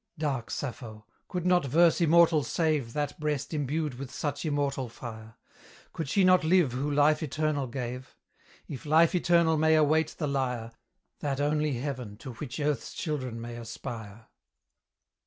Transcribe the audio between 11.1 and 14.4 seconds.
That only Heaven to which Earth's children may aspire.